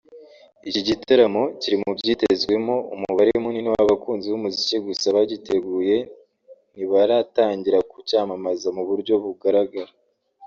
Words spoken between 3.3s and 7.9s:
munini w’abakunzi b’umuziki gusa abagiteguye ntibaratangira